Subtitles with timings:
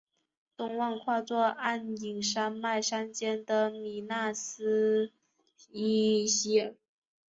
[0.57, 5.11] 东望跨坐黯影山脉山肩的米那斯
[5.69, 6.73] 伊希尔。